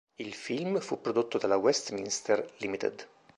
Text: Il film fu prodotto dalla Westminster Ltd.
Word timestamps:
Il 0.17 0.33
film 0.33 0.79
fu 0.79 0.99
prodotto 0.99 1.37
dalla 1.37 1.57
Westminster 1.57 2.53
Ltd. 2.57 3.07